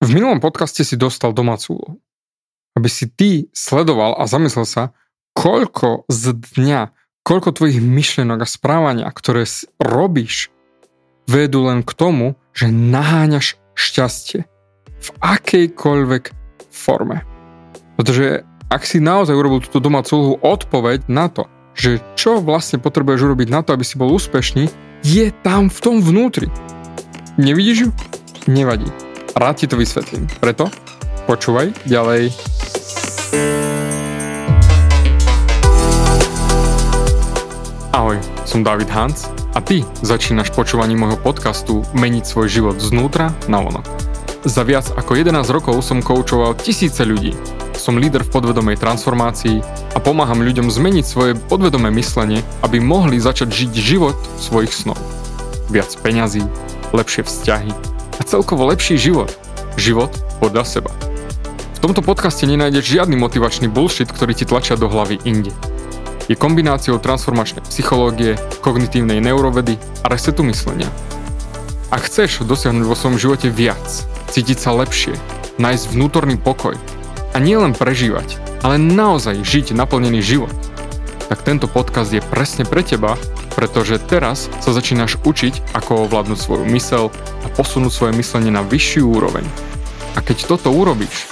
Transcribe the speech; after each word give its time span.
V 0.00 0.08
minulom 0.16 0.40
podcaste 0.40 0.80
si 0.80 0.96
dostal 0.96 1.36
domácu 1.36 1.76
úlohu. 1.76 1.96
Aby 2.72 2.88
si 2.88 3.04
ty 3.04 3.52
sledoval 3.52 4.16
a 4.16 4.24
zamyslel 4.24 4.64
sa, 4.64 4.96
koľko 5.36 6.08
z 6.08 6.40
dňa, 6.56 6.96
koľko 7.20 7.52
tvojich 7.52 7.84
myšlienok 7.84 8.40
a 8.40 8.48
správania, 8.48 9.12
ktoré 9.12 9.44
robíš, 9.76 10.48
vedú 11.28 11.68
len 11.68 11.84
k 11.84 11.92
tomu, 11.92 12.32
že 12.56 12.72
naháňaš 12.72 13.60
šťastie 13.76 14.48
v 15.00 15.08
akejkoľvek 15.20 16.24
forme. 16.72 17.20
Pretože 18.00 18.48
ak 18.72 18.82
si 18.88 19.04
naozaj 19.04 19.36
urobil 19.36 19.60
túto 19.60 19.84
domácu 19.84 20.10
úlohu, 20.16 20.34
odpoveď 20.40 21.12
na 21.12 21.28
to, 21.28 21.44
že 21.76 22.00
čo 22.16 22.40
vlastne 22.40 22.80
potrebuješ 22.80 23.20
urobiť 23.28 23.48
na 23.52 23.60
to, 23.60 23.76
aby 23.76 23.84
si 23.84 24.00
bol 24.00 24.08
úspešný, 24.16 24.72
je 25.04 25.28
tam 25.44 25.68
v 25.68 25.78
tom 25.84 26.00
vnútri. 26.00 26.48
Nevidíš 27.36 27.78
ju? 27.84 27.90
Nevadí 28.48 28.88
Rád 29.36 29.54
ti 29.56 29.66
to 29.70 29.78
vysvetlím. 29.78 30.26
Preto 30.42 30.66
počúvaj 31.30 31.70
ďalej. 31.86 32.34
Ahoj, 37.94 38.18
som 38.42 38.66
David 38.66 38.90
Hans 38.90 39.30
a 39.54 39.62
ty 39.62 39.86
začínaš 40.02 40.50
počúvaním 40.50 41.06
môjho 41.06 41.18
podcastu 41.22 41.86
Meniť 41.94 42.24
svoj 42.26 42.48
život 42.50 42.76
znútra 42.82 43.30
na 43.46 43.62
vonok. 43.62 43.86
Za 44.42 44.64
viac 44.64 44.88
ako 44.96 45.20
11 45.20 45.36
rokov 45.52 45.84
som 45.84 46.00
koučoval 46.00 46.56
tisíce 46.58 47.04
ľudí. 47.04 47.36
Som 47.76 48.00
líder 48.00 48.24
v 48.24 48.32
podvedomej 48.34 48.80
transformácii 48.80 49.60
a 49.94 49.98
pomáham 50.00 50.40
ľuďom 50.40 50.72
zmeniť 50.72 51.04
svoje 51.04 51.32
podvedomé 51.36 51.92
myslenie, 51.94 52.40
aby 52.64 52.80
mohli 52.80 53.20
začať 53.20 53.52
žiť 53.52 53.72
život 53.76 54.16
svojich 54.40 54.72
snov. 54.72 54.98
Viac 55.68 55.92
peňazí, 56.00 56.42
lepšie 56.90 57.22
vzťahy, 57.28 57.89
a 58.20 58.22
celkovo 58.22 58.68
lepší 58.68 59.00
život. 59.00 59.32
Život 59.80 60.12
podľa 60.44 60.68
seba. 60.68 60.92
V 61.80 61.88
tomto 61.88 62.04
podcaste 62.04 62.44
nenájdeš 62.44 63.00
žiadny 63.00 63.16
motivačný 63.16 63.72
bullshit, 63.72 64.12
ktorý 64.12 64.36
ti 64.36 64.44
tlačia 64.44 64.76
do 64.76 64.92
hlavy 64.92 65.24
inde. 65.24 65.48
Je 66.28 66.36
kombináciou 66.36 67.00
transformačnej 67.00 67.64
psychológie, 67.72 68.36
kognitívnej 68.60 69.24
neurovedy 69.24 69.80
a 70.04 70.12
resetu 70.12 70.44
myslenia. 70.44 70.92
Ak 71.88 72.06
chceš 72.06 72.44
dosiahnuť 72.44 72.84
vo 72.84 72.94
svojom 72.94 73.16
živote 73.16 73.48
viac, 73.48 73.82
cítiť 74.28 74.60
sa 74.60 74.76
lepšie, 74.76 75.16
nájsť 75.56 75.96
vnútorný 75.96 76.36
pokoj 76.36 76.76
a 77.32 77.36
nielen 77.40 77.72
prežívať, 77.72 78.36
ale 78.60 78.76
naozaj 78.76 79.40
žiť 79.42 79.72
naplnený 79.72 80.20
život, 80.20 80.54
tak 81.32 81.42
tento 81.42 81.66
podcast 81.66 82.12
je 82.12 82.22
presne 82.22 82.68
pre 82.68 82.84
teba 82.84 83.16
pretože 83.60 84.00
teraz 84.00 84.48
sa 84.64 84.72
začínaš 84.72 85.20
učiť, 85.20 85.76
ako 85.76 86.08
ovládnuť 86.08 86.38
svoju 86.40 86.64
mysel 86.72 87.12
a 87.44 87.46
posunúť 87.52 87.92
svoje 87.92 88.16
myslenie 88.16 88.48
na 88.48 88.64
vyššiu 88.64 89.04
úroveň. 89.04 89.44
A 90.16 90.24
keď 90.24 90.48
toto 90.48 90.72
urobíš, 90.72 91.28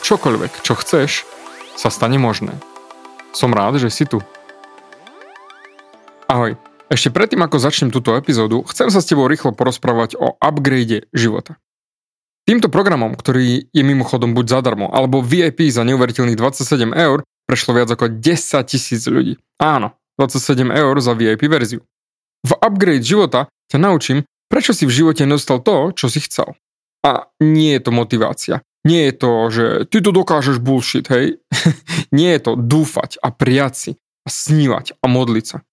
čokoľvek, 0.00 0.64
čo 0.64 0.72
chceš, 0.80 1.28
sa 1.76 1.92
stane 1.92 2.16
možné. 2.16 2.56
Som 3.36 3.52
rád, 3.52 3.76
že 3.76 3.92
si 3.92 4.08
tu. 4.08 4.24
Ahoj, 6.32 6.56
ešte 6.88 7.12
predtým, 7.12 7.44
ako 7.44 7.60
začnem 7.60 7.92
túto 7.92 8.16
epizódu, 8.16 8.64
chcem 8.64 8.88
sa 8.88 9.04
s 9.04 9.08
tebou 9.12 9.28
rýchlo 9.28 9.52
porozprávať 9.52 10.16
o 10.16 10.40
upgrade 10.40 11.12
života. 11.12 11.60
Týmto 12.48 12.72
programom, 12.72 13.12
ktorý 13.12 13.68
je 13.68 13.82
mimochodom 13.84 14.32
buď 14.32 14.48
zadarmo, 14.48 14.88
alebo 14.88 15.20
VIP 15.20 15.68
za 15.68 15.84
neuveriteľných 15.84 16.40
27 16.40 16.96
eur, 16.96 17.20
prešlo 17.44 17.76
viac 17.76 17.92
ako 17.92 18.16
10 18.16 18.24
tisíc 18.64 19.04
ľudí. 19.04 19.36
Áno, 19.60 19.99
27 20.20 20.68
eur 20.68 20.94
za 21.00 21.16
VIP 21.16 21.48
verziu. 21.48 21.80
V 22.44 22.52
upgrade 22.60 23.00
života 23.00 23.48
ťa 23.72 23.80
naučím, 23.80 24.28
prečo 24.52 24.76
si 24.76 24.84
v 24.84 24.92
živote 24.92 25.24
nedostal 25.24 25.64
to, 25.64 25.96
čo 25.96 26.12
si 26.12 26.20
chcel. 26.20 26.52
A 27.00 27.32
nie 27.40 27.72
je 27.76 27.82
to 27.88 27.90
motivácia. 27.96 28.60
Nie 28.84 29.12
je 29.12 29.14
to, 29.16 29.32
že 29.48 29.64
ty 29.88 30.00
to 30.04 30.12
dokážeš 30.12 30.60
bullshit, 30.60 31.08
hej. 31.08 31.40
nie 32.16 32.32
je 32.36 32.40
to 32.40 32.52
dúfať 32.56 33.20
a 33.20 33.32
prijať 33.32 33.74
si 33.76 33.90
a 34.24 34.28
snívať 34.28 35.00
a 35.00 35.04
modliť 35.08 35.44
sa. 35.44 35.64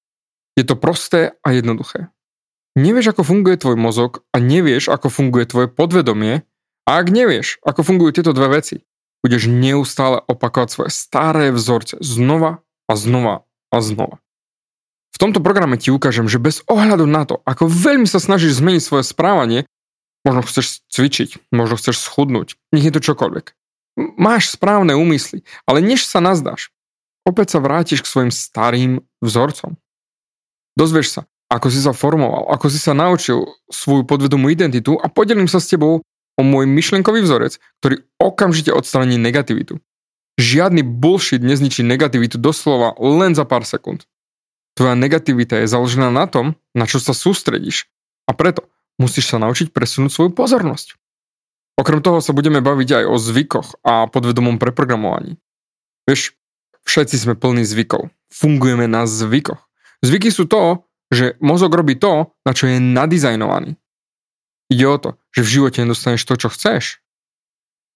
Je 0.56 0.63
to 0.63 0.80
prosté 0.80 1.36
a 1.44 1.52
jednoduché. 1.52 2.12
Nevieš, 2.78 3.16
ako 3.16 3.24
funguje 3.25 3.57
tvoj 3.57 3.78
mozog 3.80 4.22
a 4.31 4.38
nevieš, 4.38 4.91
ako 4.94 5.09
funguje 5.09 5.50
tvoje 5.50 5.68
podvedomie 5.72 6.46
a 6.86 6.90
ak 7.02 7.09
nevieš, 7.09 7.57
ako 7.66 7.81
fungujú 7.84 8.22
tieto 8.22 8.31
dve 8.38 8.62
veci, 8.62 8.86
budeš 9.25 9.50
neustále 9.50 10.22
opakovať 10.24 10.69
svoje 10.69 10.91
staré 10.94 11.50
vzorce 11.50 11.97
znova 12.00 12.62
a 12.86 12.94
znova 12.94 13.50
a 13.74 13.78
znova. 13.81 14.22
V 15.13 15.18
tomto 15.18 15.41
programe 15.41 15.79
ti 15.79 15.90
ukážem, 15.90 16.29
že 16.29 16.41
bez 16.41 16.62
ohľadu 16.69 17.09
na 17.09 17.25
to, 17.25 17.41
ako 17.47 17.66
veľmi 17.66 18.06
sa 18.06 18.22
snažíš 18.22 18.62
zmeniť 18.62 18.84
svoje 18.84 19.03
správanie, 19.07 19.66
možno 20.28 20.44
chceš 20.44 20.84
cvičiť, 20.91 21.50
možno 21.56 21.79
chceš 21.79 22.03
schudnúť, 22.03 22.59
nech 22.75 22.85
je 22.85 22.94
to 22.94 23.01
čokoľvek. 23.01 23.56
Máš 24.19 24.53
správne 24.53 24.94
úmysly, 24.94 25.41
ale 25.66 25.81
než 25.81 26.06
sa 26.06 26.22
nazdáš, 26.22 26.69
opäť 27.25 27.57
sa 27.57 27.59
vrátiš 27.63 28.06
k 28.06 28.12
svojim 28.12 28.31
starým 28.31 29.01
vzorcom. 29.23 29.79
Dozvieš 30.78 31.18
sa, 31.18 31.22
ako 31.50 31.68
si 31.74 31.79
sa 31.81 31.97
formoval, 31.97 32.53
ako 32.53 32.69
si 32.69 32.78
sa 32.78 32.94
naučil 32.94 33.47
svoju 33.72 34.06
podvedomú 34.06 34.53
identitu 34.53 35.00
a 35.01 35.09
podelím 35.09 35.50
sa 35.50 35.57
s 35.57 35.72
tebou 35.72 36.06
o 36.38 36.41
môj 36.45 36.69
myšlenkový 36.69 37.25
vzorec, 37.25 37.57
ktorý 37.81 38.06
okamžite 38.22 38.69
odstraní 38.69 39.18
negativitu. 39.18 39.81
Žiadny 40.38 40.85
bullshit 40.85 41.41
nezničí 41.41 41.81
negativitu 41.81 42.38
doslova 42.38 42.94
len 43.01 43.34
za 43.34 43.41
pár 43.41 43.66
sekúnd. 43.66 44.06
Tvoja 44.78 44.94
negativita 44.94 45.58
je 45.66 45.68
založená 45.68 46.14
na 46.14 46.30
tom, 46.30 46.54
na 46.78 46.86
čo 46.86 47.02
sa 47.02 47.18
sústredíš. 47.18 47.90
A 48.30 48.38
preto 48.38 48.70
musíš 49.02 49.34
sa 49.34 49.42
naučiť 49.42 49.74
presunúť 49.74 50.14
svoju 50.14 50.32
pozornosť. 50.38 50.94
Okrem 51.82 52.02
toho 52.06 52.22
sa 52.22 52.34
budeme 52.34 52.62
baviť 52.62 53.02
aj 53.02 53.06
o 53.10 53.18
zvykoch 53.18 53.82
a 53.82 54.06
podvedomom 54.06 54.62
preprogramovaní. 54.62 55.42
Vieš, 56.06 56.38
všetci 56.86 57.16
sme 57.18 57.34
plní 57.34 57.66
zvykov. 57.66 58.14
Fungujeme 58.30 58.86
na 58.86 59.10
zvykoch. 59.10 59.62
Zvyky 60.06 60.30
sú 60.30 60.46
to, 60.46 60.86
že 61.10 61.38
mozog 61.42 61.74
robí 61.74 61.98
to, 61.98 62.30
na 62.46 62.54
čo 62.54 62.70
je 62.70 62.78
nadizajnovaný. 62.78 63.82
Ide 64.70 64.86
o 64.86 64.98
to, 65.02 65.10
že 65.34 65.42
v 65.42 65.52
živote 65.58 65.82
nedostaneš 65.82 66.22
to, 66.28 66.36
čo 66.38 66.54
chceš. 66.54 67.02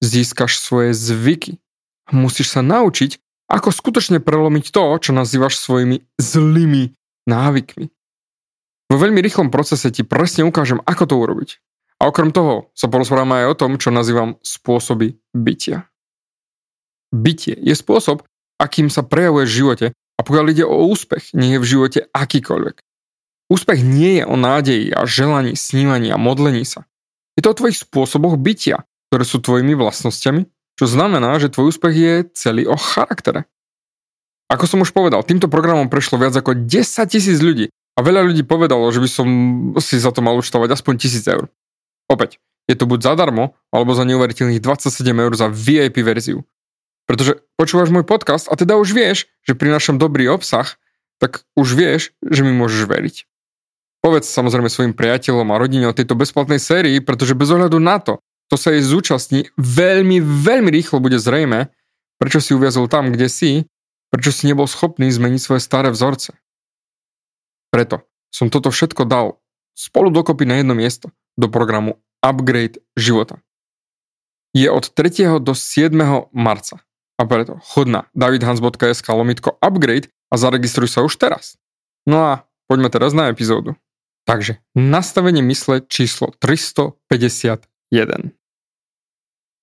Získaš 0.01 0.57
svoje 0.57 0.97
zvyky. 0.97 1.61
Musíš 2.09 2.57
sa 2.57 2.65
naučiť 2.65 3.21
ako 3.51 3.75
skutočne 3.75 4.23
prelomiť 4.23 4.71
to, 4.71 4.83
čo 5.03 5.11
nazývaš 5.11 5.59
svojimi 5.59 6.07
zlými 6.15 6.95
návykmi. 7.27 7.85
Vo 8.91 8.97
veľmi 8.99 9.19
rýchlom 9.19 9.51
procese 9.51 9.91
ti 9.91 10.07
presne 10.07 10.47
ukážem, 10.47 10.79
ako 10.87 11.03
to 11.03 11.15
urobiť. 11.19 11.49
A 11.99 12.07
okrem 12.07 12.31
toho 12.31 12.71
sa 12.73 12.87
porozprávame 12.87 13.43
aj 13.43 13.47
o 13.53 13.59
tom, 13.59 13.71
čo 13.75 13.91
nazývam 13.91 14.39
spôsoby 14.41 15.19
bytia. 15.35 15.85
Bytie 17.11 17.59
je 17.59 17.75
spôsob, 17.75 18.23
akým 18.57 18.87
sa 18.87 19.03
prejavuje 19.03 19.45
v 19.45 19.55
živote 19.63 19.85
a 19.91 20.21
pokiaľ 20.23 20.45
ide 20.55 20.65
o 20.65 20.87
úspech, 20.87 21.35
nie 21.35 21.55
je 21.55 21.61
v 21.61 21.69
živote 21.69 21.99
akýkoľvek. 22.15 22.79
Úspech 23.51 23.83
nie 23.83 24.23
je 24.23 24.25
o 24.25 24.39
nádeji 24.39 24.95
a 24.95 25.03
želaní, 25.03 25.59
snívaní 25.59 26.07
a 26.07 26.17
modlení 26.17 26.63
sa. 26.63 26.87
Je 27.35 27.43
to 27.43 27.51
o 27.51 27.57
tvojich 27.59 27.83
spôsoboch 27.83 28.39
bytia, 28.39 28.87
ktoré 29.11 29.23
sú 29.27 29.43
tvojimi 29.43 29.75
vlastnosťami 29.75 30.47
čo 30.81 30.89
znamená, 30.89 31.37
že 31.37 31.53
tvoj 31.53 31.77
úspech 31.77 31.93
je 31.93 32.13
celý 32.33 32.65
o 32.65 32.73
charaktere. 32.73 33.45
Ako 34.49 34.65
som 34.65 34.81
už 34.81 34.89
povedal, 34.97 35.21
týmto 35.21 35.45
programom 35.45 35.93
prešlo 35.93 36.17
viac 36.17 36.33
ako 36.33 36.57
10 36.57 37.05
tisíc 37.05 37.37
ľudí 37.37 37.69
a 37.69 37.99
veľa 38.01 38.25
ľudí 38.25 38.41
povedalo, 38.41 38.89
že 38.89 38.97
by 38.97 39.09
som 39.13 39.27
si 39.77 40.01
za 40.01 40.09
to 40.09 40.25
mal 40.25 40.33
účtovať 40.41 40.73
aspoň 40.73 40.93
1000 41.05 41.35
eur. 41.37 41.45
Opäť, 42.09 42.41
je 42.65 42.73
to 42.73 42.89
buď 42.89 43.13
zadarmo, 43.13 43.53
alebo 43.69 43.93
za 43.93 44.09
neuveriteľných 44.09 44.57
27 44.57 45.05
eur 45.05 45.31
za 45.37 45.53
VIP 45.53 46.01
verziu. 46.01 46.41
Pretože 47.05 47.45
počúvaš 47.61 47.93
môj 47.93 48.01
podcast 48.01 48.49
a 48.49 48.57
teda 48.57 48.81
už 48.81 48.97
vieš, 48.97 49.29
že 49.45 49.53
prinášam 49.53 50.01
dobrý 50.01 50.33
obsah, 50.33 50.65
tak 51.21 51.45
už 51.53 51.77
vieš, 51.77 52.09
že 52.25 52.41
mi 52.41 52.57
môžeš 52.57 52.89
veriť. 52.89 53.15
Povedz 54.01 54.33
samozrejme 54.33 54.65
svojim 54.65 54.97
priateľom 54.97 55.45
a 55.45 55.61
rodine 55.61 55.85
o 55.85 55.93
tejto 55.93 56.17
bezplatnej 56.17 56.57
sérii, 56.57 56.97
pretože 57.05 57.37
bez 57.37 57.53
ohľadu 57.53 57.77
na 57.77 58.01
to, 58.01 58.17
to 58.51 58.59
sa 58.59 58.75
jej 58.75 58.83
zúčastní, 58.83 59.47
veľmi, 59.55 60.19
veľmi 60.19 60.67
rýchlo 60.67 60.99
bude 60.99 61.15
zrejme, 61.15 61.71
prečo 62.19 62.43
si 62.43 62.51
uviazol 62.51 62.91
tam, 62.91 63.15
kde 63.15 63.31
si, 63.31 63.63
prečo 64.11 64.35
si 64.35 64.51
nebol 64.51 64.67
schopný 64.67 65.07
zmeniť 65.07 65.39
svoje 65.39 65.63
staré 65.63 65.87
vzorce. 65.87 66.35
Preto 67.71 68.03
som 68.27 68.51
toto 68.51 68.67
všetko 68.67 69.07
dal 69.07 69.39
spolu 69.71 70.11
dokopy 70.11 70.43
na 70.43 70.59
jedno 70.59 70.75
miesto 70.75 71.15
do 71.39 71.47
programu 71.47 72.03
Upgrade 72.19 72.83
života. 72.99 73.39
Je 74.51 74.67
od 74.67 74.91
3. 74.91 75.39
do 75.39 75.55
7. 75.55 75.95
marca. 76.35 76.83
A 77.15 77.23
preto 77.23 77.55
chod 77.63 77.87
na 77.87 78.11
davidhans.sk 78.11 79.07
lomitko 79.07 79.55
upgrade 79.63 80.11
a 80.27 80.35
zaregistruj 80.35 80.91
sa 80.91 81.05
už 81.05 81.15
teraz. 81.15 81.55
No 82.03 82.25
a 82.25 82.31
poďme 82.67 82.91
teraz 82.91 83.15
na 83.15 83.31
epizódu. 83.31 83.79
Takže 84.25 84.59
nastavenie 84.75 85.45
mysle 85.45 85.85
číslo 85.85 86.33
351. 86.41 88.40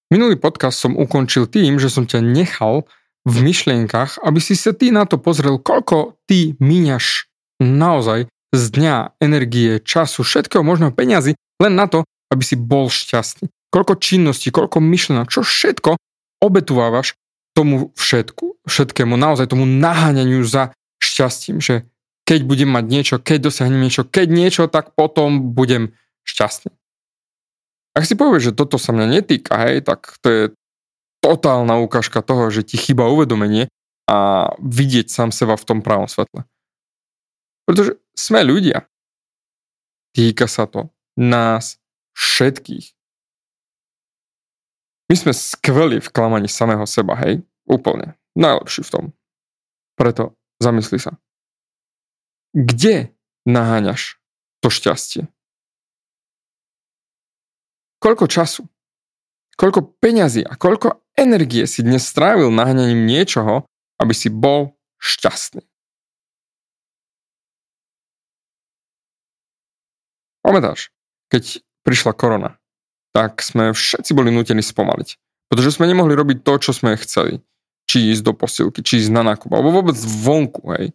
Minulý 0.08 0.40
podcast 0.40 0.80
som 0.80 0.96
ukončil 0.96 1.44
tým, 1.44 1.76
že 1.76 1.92
som 1.92 2.08
ťa 2.08 2.24
nechal 2.24 2.88
v 3.28 3.44
myšlienkach, 3.44 4.16
aby 4.24 4.40
si 4.40 4.56
sa 4.56 4.72
ty 4.72 4.88
na 4.88 5.04
to 5.04 5.20
pozrel, 5.20 5.60
koľko 5.60 6.16
ty 6.24 6.56
míňaš 6.56 7.28
naozaj 7.60 8.32
z 8.56 8.62
dňa, 8.72 9.20
energie, 9.20 9.76
času, 9.84 10.24
všetkého 10.24 10.64
možného 10.64 10.96
peňazí 10.96 11.36
len 11.60 11.72
na 11.76 11.84
to, 11.84 12.08
aby 12.32 12.40
si 12.40 12.56
bol 12.56 12.88
šťastný. 12.88 13.52
koľko 13.68 14.00
činností, 14.00 14.48
koľko 14.48 14.80
myšlenok, 14.80 15.28
čo 15.28 15.44
všetko 15.44 16.00
obetuvávaš 16.40 17.12
tomu 17.52 17.92
všetku, 17.92 18.64
všetkému, 18.64 19.12
naozaj 19.12 19.52
tomu 19.52 19.68
naháňaniu 19.68 20.40
za 20.40 20.72
šťastím, 21.04 21.60
že 21.60 21.84
keď 22.24 22.48
budem 22.48 22.72
mať 22.72 22.84
niečo, 22.88 23.14
keď 23.20 23.52
dosiahnem 23.52 23.84
niečo, 23.84 24.08
keď 24.08 24.26
niečo, 24.32 24.62
tak 24.72 24.96
potom 24.96 25.52
budem 25.52 25.92
šťastný. 26.24 26.72
Ak 27.96 28.04
si 28.04 28.14
povieš, 28.14 28.52
že 28.52 28.56
toto 28.56 28.76
sa 28.76 28.92
mňa 28.92 29.06
netýka, 29.20 29.56
hej, 29.68 29.84
tak 29.84 30.16
to 30.22 30.28
je 30.28 30.42
totálna 31.24 31.80
ukážka 31.82 32.22
toho, 32.22 32.48
že 32.48 32.62
ti 32.62 32.78
chýba 32.78 33.10
uvedomenie 33.10 33.68
a 34.08 34.48
vidieť 34.62 35.12
sám 35.12 35.30
seba 35.34 35.58
v 35.58 35.66
tom 35.66 35.78
pravom 35.84 36.08
svetle. 36.08 36.46
Pretože 37.68 38.00
sme 38.16 38.40
ľudia. 38.40 38.88
Týka 40.16 40.48
sa 40.48 40.64
to 40.64 40.88
nás 41.18 41.76
všetkých. 42.16 42.96
My 45.08 45.14
sme 45.16 45.32
skvelí 45.36 46.00
v 46.00 46.12
klamaní 46.12 46.48
samého 46.48 46.84
seba, 46.88 47.16
hej? 47.20 47.44
Úplne. 47.68 48.16
Najlepší 48.36 48.82
v 48.88 48.92
tom. 48.92 49.04
Preto 49.96 50.36
zamysli 50.60 51.00
sa. 51.00 51.16
Kde 52.56 53.12
naháňaš 53.44 54.16
to 54.64 54.72
šťastie? 54.72 55.28
Koľko 57.98 58.30
času, 58.30 58.62
koľko 59.58 59.98
peňazí 59.98 60.46
a 60.46 60.54
koľko 60.54 61.02
energie 61.18 61.66
si 61.66 61.82
dnes 61.82 62.06
strávil 62.06 62.54
naháňaním 62.54 63.10
niečoho, 63.10 63.66
aby 63.98 64.14
si 64.14 64.30
bol 64.30 64.78
šťastný? 65.02 65.66
Pamätáš, 70.46 70.94
keď 71.26 71.58
prišla 71.82 72.14
korona, 72.14 72.62
tak 73.10 73.42
sme 73.42 73.74
všetci 73.74 74.14
boli 74.14 74.30
nutení 74.30 74.62
spomaliť. 74.62 75.08
Pretože 75.50 75.80
sme 75.80 75.90
nemohli 75.90 76.14
robiť 76.14 76.44
to, 76.44 76.52
čo 76.60 76.70
sme 76.76 76.94
chceli. 77.00 77.40
Či 77.88 78.12
ísť 78.12 78.22
do 78.22 78.36
posilky, 78.36 78.84
či 78.84 79.00
ísť 79.00 79.10
na 79.10 79.24
nákup, 79.24 79.48
alebo 79.48 79.72
vôbec 79.72 79.96
vonku, 79.96 80.76
hej. 80.76 80.92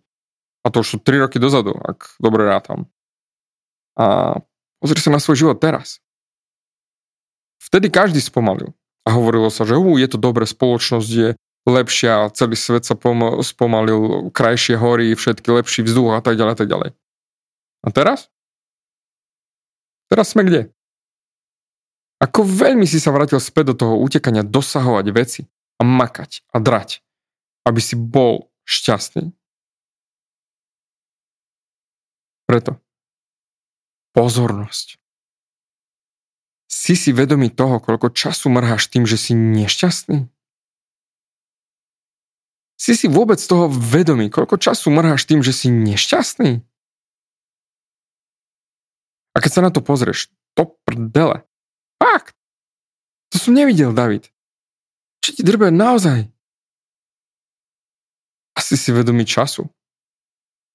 A 0.62 0.70
to 0.70 0.86
už 0.86 0.88
sú 0.94 0.98
3 1.02 1.26
roky 1.26 1.42
dozadu, 1.42 1.74
ak 1.74 2.16
dobre 2.22 2.46
rátam. 2.46 2.86
A 3.98 4.38
pozri 4.78 5.02
sa 5.02 5.10
na 5.10 5.18
svoj 5.18 5.42
život 5.42 5.58
teraz. 5.58 6.03
Vtedy 7.64 7.88
každý 7.88 8.20
spomalil. 8.20 8.76
A 9.04 9.16
hovorilo 9.16 9.48
sa, 9.48 9.64
že 9.64 9.76
uh, 9.76 9.96
je 10.00 10.08
to 10.08 10.20
dobré, 10.20 10.48
spoločnosť 10.48 11.12
je 11.12 11.30
lepšia, 11.64 12.32
celý 12.36 12.60
svet 12.60 12.84
sa 12.84 12.96
pom- 12.96 13.40
spomalil, 13.40 14.32
krajšie 14.36 14.76
hory, 14.76 15.16
všetky 15.16 15.48
lepší 15.48 15.84
vzduch 15.84 16.20
a 16.20 16.22
tak 16.24 16.36
ďalej, 16.36 16.54
a 16.56 16.60
tak 16.60 16.70
ďalej. 16.72 16.90
A 17.84 17.88
teraz? 17.92 18.32
Teraz 20.12 20.36
sme 20.36 20.48
kde? 20.48 20.72
Ako 22.24 22.48
veľmi 22.48 22.88
si 22.88 23.00
sa 23.04 23.12
vrátil 23.12 23.40
späť 23.44 23.76
do 23.76 23.76
toho 23.76 23.96
utekania 24.00 24.48
dosahovať 24.48 25.06
veci 25.12 25.42
a 25.80 25.84
makať 25.84 26.48
a 26.56 26.64
drať, 26.64 27.04
aby 27.68 27.80
si 27.84 28.00
bol 28.00 28.48
šťastný. 28.64 29.36
Preto 32.48 32.80
pozornosť. 34.14 35.03
Si 36.84 37.00
si 37.00 37.16
vedomý 37.16 37.48
toho, 37.48 37.80
koľko 37.80 38.12
času 38.12 38.52
mrháš 38.52 38.92
tým, 38.92 39.08
že 39.08 39.16
si 39.16 39.32
nešťastný? 39.32 40.28
Si 42.76 42.92
si 43.00 43.08
vôbec 43.08 43.40
toho 43.40 43.72
vedomý, 43.72 44.28
koľko 44.28 44.60
času 44.60 44.92
mrháš 44.92 45.24
tým, 45.24 45.40
že 45.40 45.56
si 45.56 45.72
nešťastný? 45.72 46.60
A 49.32 49.38
keď 49.40 49.52
sa 49.56 49.64
na 49.64 49.72
to 49.72 49.80
pozrieš, 49.80 50.28
to 50.60 50.76
prdele. 50.84 51.48
Fakt. 52.04 52.36
To 53.32 53.40
som 53.40 53.56
nevidel, 53.56 53.96
David. 53.96 54.28
Čo 55.24 55.40
ti 55.40 55.42
drbe 55.48 55.72
naozaj? 55.72 56.28
Asi 58.60 58.76
si 58.76 58.92
vedomý 58.92 59.24
času. 59.24 59.72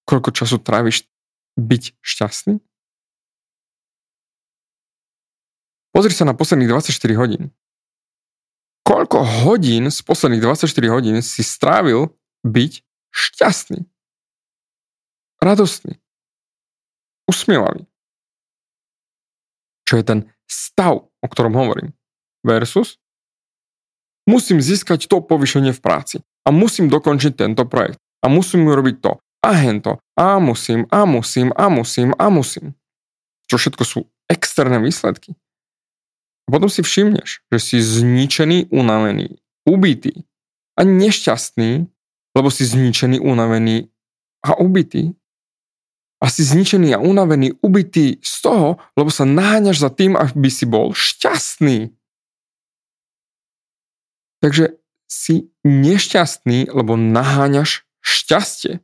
Koľko 0.08 0.32
času 0.32 0.56
tráviš 0.56 1.05
byť 1.60 2.00
šťastný? 2.00 2.64
Pozri 5.98 6.14
sa 6.14 6.22
na 6.22 6.38
posledných 6.38 6.70
24 6.70 6.94
hodín. 7.18 7.50
Koľko 8.86 9.18
hodín 9.42 9.90
z 9.90 9.98
posledných 10.06 10.46
24 10.46 10.94
hodín 10.94 11.18
si 11.26 11.42
strávil 11.42 12.14
byť 12.46 12.72
šťastný? 13.10 13.82
Radostný. 15.42 15.98
Usmievavý 17.26 17.90
čo 19.88 19.96
je 19.96 20.04
ten 20.04 20.20
stav, 20.44 21.08
o 21.08 21.26
ktorom 21.26 21.56
hovorím. 21.56 21.96
Versus 22.44 23.00
musím 24.28 24.60
získať 24.60 25.08
to 25.08 25.24
povýšenie 25.24 25.72
v 25.72 25.80
práci 25.80 26.16
a 26.44 26.52
musím 26.52 26.92
dokončiť 26.92 27.40
tento 27.40 27.64
projekt 27.64 27.96
a 28.20 28.28
musím 28.28 28.68
urobiť 28.68 29.00
to 29.00 29.16
a 29.40 29.50
hento 29.56 29.96
a 30.12 30.36
musím 30.36 30.84
a 30.92 31.08
musím 31.08 31.48
a 31.56 31.72
musím 31.72 32.12
a 32.20 32.28
musím. 32.28 32.76
Čo 33.48 33.56
všetko 33.56 33.82
sú 33.88 33.98
externé 34.28 34.76
výsledky. 34.76 35.32
A 36.48 36.52
potom 36.52 36.72
si 36.72 36.80
všimneš, 36.80 37.44
že 37.52 37.58
si 37.60 37.76
zničený, 37.76 38.72
unavený, 38.72 39.36
ubitý 39.68 40.24
a 40.80 40.88
nešťastný, 40.88 41.84
lebo 42.32 42.48
si 42.48 42.64
zničený, 42.64 43.20
unavený 43.20 43.92
a 44.40 44.56
ubitý 44.56 45.12
a 46.18 46.26
si 46.32 46.42
zničený 46.42 46.96
a 46.96 46.98
unavený, 47.04 47.60
ubitý 47.60 48.16
z 48.24 48.34
toho, 48.40 48.80
lebo 48.96 49.12
sa 49.12 49.28
naháňaš 49.28 49.76
za 49.84 49.90
tým, 49.92 50.16
aby 50.16 50.48
si 50.48 50.64
bol 50.64 50.96
šťastný. 50.96 51.92
Takže 54.40 54.80
si 55.04 55.52
nešťastný, 55.68 56.72
lebo 56.72 56.96
naháňaš 56.96 57.84
šťastie. 58.00 58.80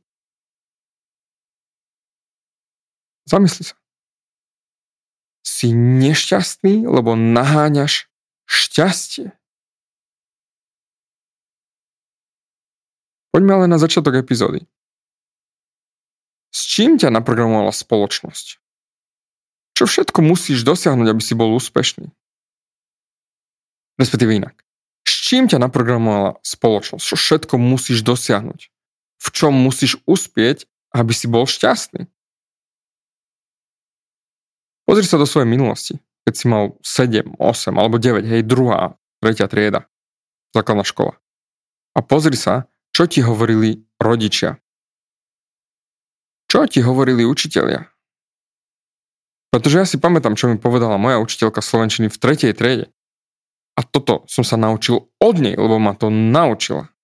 Zamysli 3.24 3.72
sa. 3.72 3.83
Si 5.44 5.76
nešťastný, 5.76 6.88
lebo 6.88 7.12
naháňaš 7.14 8.08
šťastie. 8.48 9.36
Poďme 13.34 13.52
ale 13.60 13.66
na 13.68 13.76
začiatok 13.76 14.16
epizódy. 14.16 14.64
S 16.54 16.70
čím 16.70 16.96
ťa 16.96 17.10
naprogramovala 17.10 17.74
spoločnosť? 17.74 18.62
Čo 19.74 19.84
všetko 19.90 20.22
musíš 20.22 20.62
dosiahnuť, 20.62 21.10
aby 21.10 21.18
si 21.18 21.34
bol 21.34 21.50
úspešný? 21.58 22.14
Respektíve 23.98 24.38
inak. 24.38 24.54
S 25.02 25.12
čím 25.18 25.50
ťa 25.50 25.58
naprogramovala 25.58 26.38
spoločnosť? 26.46 27.04
Čo 27.04 27.16
všetko 27.18 27.54
musíš 27.58 28.06
dosiahnuť? 28.06 28.70
V 29.18 29.28
čom 29.34 29.52
musíš 29.52 29.98
uspieť, 30.06 30.70
aby 30.94 31.10
si 31.10 31.26
bol 31.26 31.44
šťastný? 31.44 32.06
Pozri 34.94 35.10
sa 35.10 35.18
do 35.18 35.26
svojej 35.26 35.50
minulosti. 35.50 35.98
Keď 36.22 36.34
si 36.38 36.46
mal 36.46 36.78
7, 36.86 37.34
8 37.42 37.74
alebo 37.74 37.98
9, 37.98 38.30
hej, 38.30 38.46
druhá, 38.46 38.94
tretia 39.18 39.50
trieda, 39.50 39.90
základná 40.54 40.86
škola. 40.86 41.18
A 41.98 42.00
pozri 42.06 42.38
sa, 42.38 42.70
čo 42.94 43.10
ti 43.10 43.18
hovorili 43.18 43.82
rodičia, 43.98 44.62
čo 46.46 46.62
ti 46.70 46.78
hovorili 46.78 47.26
učitelia? 47.26 47.90
Pretože 49.50 49.82
ja 49.82 49.86
si 49.90 49.98
pamätám, 49.98 50.38
čo 50.38 50.46
mi 50.46 50.62
povedala 50.62 50.94
moja 50.94 51.18
učiteľka 51.18 51.58
Slovenčiny 51.58 52.06
v 52.06 52.14
tretej 52.14 52.54
triede. 52.54 52.94
A 53.74 53.82
toto 53.82 54.22
som 54.30 54.46
sa 54.46 54.54
naučil 54.54 55.10
od 55.18 55.34
nej, 55.42 55.58
lebo 55.58 55.82
ma 55.82 55.98
to 55.98 56.06
naučila. 56.06 56.94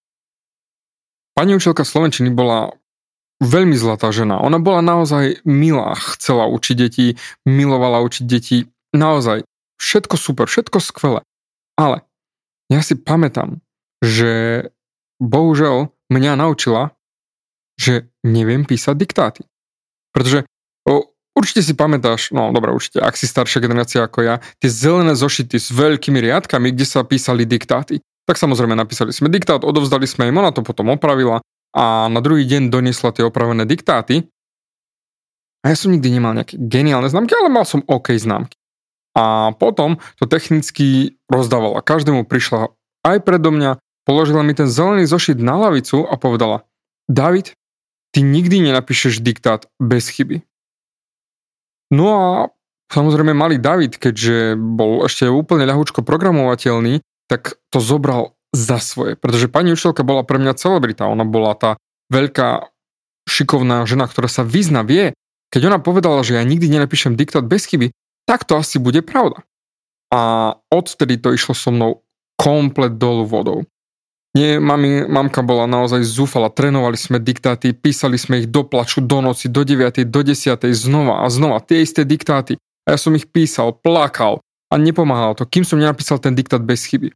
Pani 1.35 1.59
učiteľka 1.59 1.83
Slovenčiny 1.83 2.31
bola 2.31 2.71
veľmi 3.41 3.75
zlatá 3.75 4.13
žena. 4.13 4.39
Ona 4.45 4.61
bola 4.61 4.85
naozaj 4.85 5.41
milá, 5.49 5.97
chcela 5.97 6.47
učiť 6.47 6.77
deti, 6.77 7.07
milovala 7.49 8.05
učiť 8.05 8.25
deti. 8.29 8.69
Naozaj, 8.93 9.49
všetko 9.81 10.15
super, 10.21 10.47
všetko 10.47 10.79
skvelé. 10.79 11.21
Ale 11.81 12.05
ja 12.69 12.85
si 12.85 12.95
pamätám, 12.95 13.65
že 14.05 14.65
bohužel 15.17 15.91
mňa 16.13 16.37
naučila, 16.37 16.93
že 17.81 18.13
neviem 18.21 18.69
písať 18.69 18.95
diktáty. 18.97 19.43
Pretože 20.13 20.45
o, 20.85 21.09
určite 21.33 21.65
si 21.65 21.73
pamätáš, 21.73 22.37
no 22.37 22.53
dobré, 22.53 22.77
určite, 22.77 23.01
ak 23.01 23.17
si 23.17 23.25
staršia 23.25 23.65
generácia 23.65 24.05
ako 24.05 24.21
ja, 24.21 24.35
tie 24.61 24.69
zelené 24.69 25.17
zošity 25.17 25.57
s 25.57 25.73
veľkými 25.73 26.21
riadkami, 26.21 26.77
kde 26.77 26.85
sa 26.85 27.07
písali 27.09 27.49
diktáty. 27.49 28.05
Tak 28.29 28.37
samozrejme 28.37 28.77
napísali 28.77 29.17
sme 29.17 29.33
diktát, 29.33 29.65
odovzdali 29.65 30.05
sme 30.05 30.29
im, 30.29 30.37
ona 30.37 30.53
to 30.53 30.61
potom 30.61 30.93
opravila 30.93 31.41
a 31.71 32.11
na 32.11 32.21
druhý 32.23 32.47
deň 32.47 32.71
doniesla 32.71 33.15
tie 33.15 33.27
opravené 33.27 33.63
diktáty. 33.67 34.27
A 35.61 35.71
ja 35.71 35.77
som 35.77 35.93
nikdy 35.93 36.09
nemal 36.09 36.33
nejaké 36.33 36.57
geniálne 36.57 37.07
známky, 37.07 37.37
ale 37.37 37.53
mal 37.53 37.69
som 37.69 37.85
OK 37.85 38.17
známky. 38.17 38.57
A 39.13 39.53
potom 39.55 40.01
to 40.17 40.25
technicky 40.25 41.19
rozdávala. 41.29 41.85
Každému 41.85 42.25
prišla 42.25 42.73
aj 43.05 43.19
predo 43.27 43.53
mňa, 43.53 43.77
položila 44.09 44.41
mi 44.41 44.57
ten 44.57 44.71
zelený 44.71 45.05
zošit 45.05 45.37
na 45.39 45.59
lavicu 45.61 46.07
a 46.07 46.15
povedala 46.17 46.65
David, 47.11 47.53
ty 48.15 48.23
nikdy 48.23 48.71
nenapíšeš 48.71 49.21
diktát 49.21 49.67
bez 49.83 50.09
chyby. 50.09 50.43
No 51.91 52.07
a 52.15 52.29
samozrejme 52.91 53.35
malý 53.35 53.59
David, 53.59 53.99
keďže 53.99 54.55
bol 54.55 55.05
ešte 55.05 55.27
úplne 55.27 55.67
ľahúčko 55.67 56.07
programovateľný, 56.07 57.03
tak 57.27 57.59
to 57.71 57.79
zobral 57.83 58.39
za 58.51 58.83
svoje. 58.83 59.15
Pretože 59.15 59.47
pani 59.47 59.75
učiteľka 59.75 60.03
bola 60.03 60.27
pre 60.27 60.39
mňa 60.43 60.59
celebrita. 60.59 61.11
Ona 61.11 61.23
bola 61.23 61.55
tá 61.55 61.71
veľká 62.11 62.71
šikovná 63.31 63.87
žena, 63.87 64.11
ktorá 64.11 64.27
sa 64.27 64.43
vyzna, 64.43 64.83
vie. 64.83 65.15
Keď 65.51 65.71
ona 65.71 65.79
povedala, 65.83 66.23
že 66.23 66.39
ja 66.39 66.43
nikdy 66.43 66.67
nenapíšem 66.71 67.15
diktát 67.15 67.47
bez 67.47 67.67
chyby, 67.67 67.95
tak 68.27 68.47
to 68.47 68.59
asi 68.59 68.79
bude 68.79 69.03
pravda. 69.03 69.43
A 70.11 70.55
odtedy 70.71 71.19
to 71.19 71.35
išlo 71.35 71.55
so 71.55 71.71
mnou 71.71 72.03
komplet 72.39 72.99
dolu 72.99 73.27
vodou. 73.27 73.59
Nie, 74.31 74.63
mami, 74.63 75.11
mamka 75.11 75.43
bola 75.43 75.67
naozaj 75.67 76.07
zúfala, 76.07 76.55
trénovali 76.55 76.95
sme 76.95 77.19
diktáty, 77.19 77.75
písali 77.75 78.15
sme 78.15 78.47
ich 78.47 78.47
do 78.47 78.63
plaču, 78.63 79.03
do 79.03 79.19
noci, 79.19 79.51
do 79.51 79.67
9, 79.67 80.07
do 80.07 80.21
10, 80.23 80.71
znova 80.71 81.27
a 81.27 81.31
znova, 81.31 81.59
tie 81.59 81.83
isté 81.83 82.07
diktáty. 82.07 82.55
A 82.87 82.95
ja 82.95 82.99
som 82.99 83.11
ich 83.19 83.27
písal, 83.27 83.75
plakal 83.75 84.39
a 84.71 84.79
nepomáhalo 84.79 85.35
to, 85.35 85.51
kým 85.51 85.67
som 85.67 85.83
nenapísal 85.83 86.23
ten 86.23 86.39
diktát 86.39 86.63
bez 86.63 86.87
chyby. 86.87 87.11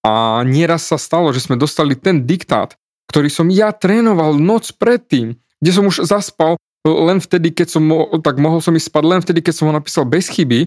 A 0.00 0.40
nieraz 0.48 0.88
sa 0.88 0.96
stalo, 0.96 1.32
že 1.36 1.44
sme 1.44 1.60
dostali 1.60 1.92
ten 1.92 2.24
diktát, 2.24 2.76
ktorý 3.12 3.28
som 3.28 3.52
ja 3.52 3.74
trénoval 3.74 4.38
noc 4.40 4.72
predtým, 4.80 5.36
kde 5.60 5.70
som 5.74 5.84
už 5.84 6.08
zaspal 6.08 6.56
len 6.86 7.20
vtedy, 7.20 7.52
keď 7.52 7.68
som, 7.76 7.82
mo- 7.84 8.08
tak 8.24 8.40
mohol 8.40 8.64
som 8.64 8.72
ísť 8.72 8.88
spať 8.88 9.04
len 9.04 9.20
vtedy, 9.20 9.40
keď 9.44 9.54
som 9.60 9.68
ho 9.68 9.74
napísal 9.76 10.08
bez 10.08 10.32
chyby. 10.32 10.64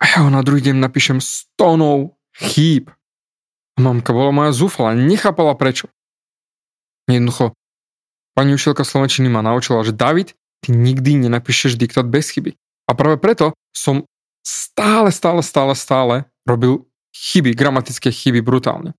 A 0.00 0.02
ja 0.04 0.18
ho 0.24 0.30
na 0.32 0.44
druhý 0.44 0.60
deň 0.60 0.76
napíšem 0.76 1.18
s 1.20 1.48
tónou 1.56 2.16
chýb. 2.36 2.92
Mamka 3.80 4.12
bola 4.12 4.32
moja 4.32 4.52
zúfala, 4.52 4.92
nechápala 4.92 5.56
prečo. 5.56 5.88
Jednoducho, 7.08 7.56
pani 8.36 8.52
učiteľka 8.52 8.84
Slovenčiny 8.84 9.32
ma 9.32 9.40
naučila, 9.40 9.80
že 9.80 9.96
David, 9.96 10.36
ty 10.60 10.76
nikdy 10.76 11.24
nenapíšeš 11.24 11.80
diktát 11.80 12.04
bez 12.04 12.28
chyby. 12.36 12.52
A 12.84 12.92
práve 12.92 13.16
preto 13.16 13.56
som 13.72 14.04
stále, 14.44 15.08
stále, 15.08 15.40
stále, 15.40 15.72
stále 15.72 16.14
robil 16.44 16.89
chyby, 17.14 17.54
gramatické 17.54 18.10
chyby 18.10 18.40
brutálne. 18.42 18.94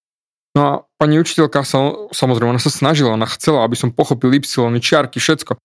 No 0.52 0.62
a 0.62 0.72
pani 1.00 1.16
učiteľka 1.20 1.64
sa, 1.64 2.12
samozrejme, 2.12 2.56
ona 2.56 2.64
sa 2.64 2.74
snažila, 2.74 3.16
ona 3.16 3.28
chcela, 3.28 3.64
aby 3.64 3.80
som 3.80 3.96
pochopil 3.96 4.36
y, 4.36 4.44
čiarky, 4.84 5.18
všetko. 5.20 5.56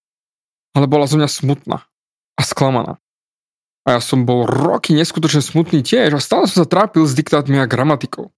Ale 0.79 0.87
bola 0.87 1.11
zo 1.11 1.19
mňa 1.19 1.27
smutná 1.27 1.83
a 2.39 2.43
sklamaná. 2.47 3.03
A 3.87 3.99
ja 3.99 4.01
som 4.03 4.27
bol 4.27 4.47
roky 4.47 4.95
neskutočne 4.95 5.43
smutný 5.43 5.83
tiež 5.83 6.15
a 6.15 6.23
stále 6.23 6.47
som 6.47 6.63
sa 6.63 6.69
trápil 6.71 7.03
s 7.07 7.15
diktátmi 7.19 7.59
a 7.59 7.71
gramatikou 7.71 8.31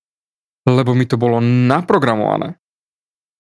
lebo 0.68 0.92
mi 0.92 1.08
to 1.08 1.16
bolo 1.16 1.40
naprogramované. 1.40 2.60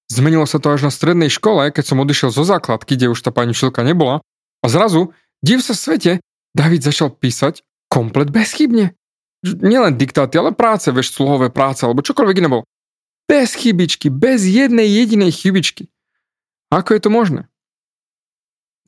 Zmenilo 0.08 0.48
sa 0.48 0.56
to 0.56 0.72
až 0.72 0.88
na 0.88 0.92
strednej 0.92 1.28
škole, 1.28 1.68
keď 1.68 1.84
som 1.84 2.00
odišiel 2.00 2.32
zo 2.32 2.40
základky, 2.40 2.96
kde 2.96 3.12
už 3.12 3.20
tá 3.20 3.28
pani 3.28 3.52
šilka 3.52 3.84
nebola, 3.84 4.24
a 4.64 4.66
zrazu, 4.66 5.12
div 5.44 5.60
sa 5.60 5.76
svete, 5.76 6.24
David 6.56 6.80
začal 6.80 7.12
písať 7.12 7.60
komplet 7.92 8.32
bezchybne. 8.32 8.96
Nielen 9.44 9.94
diktáty, 9.94 10.34
ale 10.38 10.50
práce, 10.50 10.90
vieš, 10.90 11.14
sluhové 11.14 11.52
práce, 11.52 11.86
alebo 11.86 12.02
čokoľvek 12.02 12.38
iné 12.42 12.48
bol. 12.50 12.62
Bez 13.28 13.54
chybičky, 13.54 14.10
bez 14.10 14.42
jednej 14.48 14.88
jedinej 14.88 15.30
chybičky. 15.30 15.92
Ako 16.74 16.96
je 16.96 17.00
to 17.00 17.10
možné? 17.12 17.46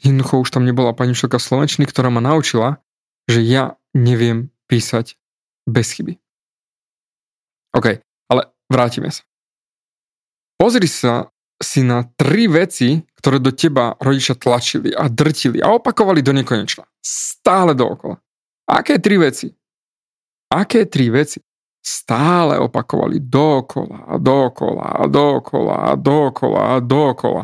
Jednoducho 0.01 0.43
už 0.43 0.51
tam 0.51 0.65
nebola 0.65 0.97
pani 0.97 1.13
šilka 1.13 1.39
Slovenčiny, 1.39 1.85
ktorá 1.87 2.09
ma 2.09 2.25
naučila, 2.25 2.81
že 3.29 3.45
ja 3.45 3.77
neviem 3.93 4.49
písať 4.67 5.21
bez 5.69 5.93
chyby. 5.93 6.17
OK, 7.77 8.01
Vrátime 8.71 9.11
sa. 9.11 9.27
Pozri 10.55 10.87
sa 10.87 11.27
si 11.59 11.83
na 11.83 12.07
tri 12.15 12.47
veci, 12.47 13.03
ktoré 13.19 13.43
do 13.43 13.51
teba 13.51 13.99
rodičia 13.99 14.39
tlačili 14.39 14.95
a 14.95 15.11
drtili 15.11 15.59
a 15.59 15.75
opakovali 15.75 16.23
do 16.23 16.31
nekonečna. 16.33 16.87
Stále 17.03 17.75
dookola. 17.75 18.17
Aké 18.71 19.03
tri 19.03 19.19
veci? 19.19 19.51
Aké 20.51 20.87
tri 20.91 21.09
veci? 21.15 21.39
Stále 21.81 22.61
opakovali 22.61 23.23
dookola 23.23 24.05
a 24.11 24.15
dookola 24.21 24.87
a 25.01 25.05
dookola 25.09 25.75
a 25.89 25.93
dookola 25.97 26.61
a 26.61 26.75
dookola. 26.83 27.43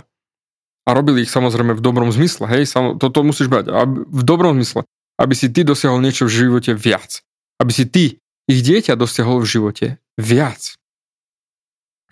A 0.86 0.88
robili 0.92 1.24
ich 1.24 1.32
samozrejme 1.32 1.72
v 1.74 1.82
dobrom 1.82 2.12
zmysle, 2.12 2.46
hej, 2.46 2.68
toto 3.00 3.26
musíš 3.26 3.50
brať, 3.50 3.72
v 4.06 4.22
dobrom 4.22 4.54
zmysle, 4.60 4.84
aby 5.18 5.34
si 5.34 5.48
ty 5.50 5.64
dosiahol 5.64 6.04
niečo 6.04 6.28
v 6.28 6.46
živote 6.46 6.76
viac. 6.76 7.24
Aby 7.56 7.72
si 7.72 7.84
ty, 7.88 8.04
ich 8.46 8.60
dieťa 8.62 8.94
dosiahol 8.94 9.42
v 9.42 9.50
živote 9.50 9.86
viac. 10.20 10.76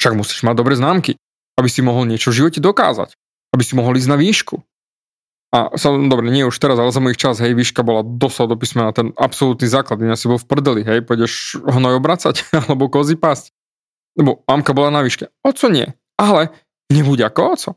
Však 0.00 0.18
musíš 0.18 0.42
mať 0.42 0.58
dobré 0.58 0.74
známky, 0.74 1.14
aby 1.54 1.68
si 1.70 1.84
mohol 1.84 2.08
niečo 2.08 2.34
v 2.34 2.42
živote 2.42 2.58
dokázať. 2.58 3.14
Aby 3.54 3.62
si 3.62 3.78
mohol 3.78 3.94
ísť 3.94 4.10
na 4.10 4.18
výšku. 4.18 4.58
A 5.54 5.70
som, 5.78 6.10
dobre, 6.10 6.34
nie 6.34 6.42
už 6.42 6.58
teraz, 6.58 6.74
ale 6.82 6.90
za 6.90 6.98
mojich 6.98 7.20
čas, 7.20 7.38
hej, 7.38 7.54
výška 7.54 7.86
bola 7.86 8.02
dosad 8.02 8.50
do 8.50 8.58
písmena 8.58 8.90
ten 8.90 9.14
absolútny 9.14 9.70
základ. 9.70 10.02
Ja 10.02 10.18
si 10.18 10.26
bol 10.26 10.42
v 10.42 10.50
prdeli, 10.50 10.82
hej, 10.82 11.06
pôjdeš 11.06 11.62
hnoj 11.62 12.02
obracať, 12.02 12.42
alebo 12.66 12.90
kozy 12.90 13.14
pásť. 13.14 13.54
Lebo 14.18 14.42
mamka 14.50 14.74
bola 14.74 14.90
na 14.90 15.06
výške. 15.06 15.30
Oco 15.46 15.66
nie. 15.70 15.94
Ale 16.18 16.50
nebuď 16.90 17.30
ako 17.30 17.42
oco. 17.54 17.70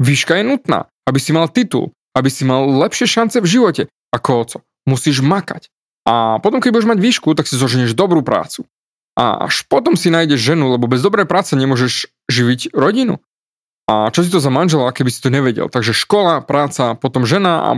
Výška 0.00 0.40
je 0.40 0.44
nutná, 0.48 0.88
aby 1.04 1.20
si 1.20 1.36
mal 1.36 1.52
titul, 1.52 1.92
aby 2.16 2.32
si 2.32 2.48
mal 2.48 2.64
lepšie 2.64 3.04
šance 3.04 3.36
v 3.36 3.48
živote 3.48 3.82
ako 4.16 4.30
oco. 4.40 4.58
Musíš 4.88 5.20
makať. 5.20 5.68
A 6.08 6.40
potom, 6.40 6.64
keď 6.64 6.72
budeš 6.72 6.88
mať 6.88 6.98
výšku, 7.04 7.36
tak 7.36 7.44
si 7.44 7.60
zoženieš 7.60 7.92
dobrú 7.92 8.24
prácu 8.24 8.64
a 9.20 9.44
až 9.44 9.68
potom 9.68 10.00
si 10.00 10.08
nájdeš 10.08 10.54
ženu, 10.54 10.72
lebo 10.72 10.88
bez 10.88 11.04
dobrej 11.04 11.28
práce 11.28 11.52
nemôžeš 11.52 12.08
živiť 12.32 12.72
rodinu. 12.72 13.20
A 13.90 14.06
čo 14.14 14.22
si 14.22 14.30
to 14.30 14.38
za 14.38 14.54
manžela, 14.54 14.94
keby 14.94 15.10
si 15.10 15.18
to 15.18 15.34
nevedel? 15.34 15.66
Takže 15.66 15.90
škola, 15.90 16.46
práca, 16.46 16.94
potom 16.94 17.26
žena 17.26 17.66
a 17.66 17.70